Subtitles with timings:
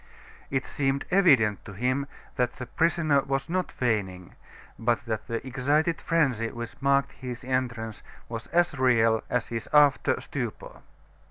[0.49, 4.33] It seemed evident to him that the prisoner was not feigning,
[4.79, 10.19] but that the excited frenzy which marked his entrance was as real as his after
[10.19, 10.81] stupor.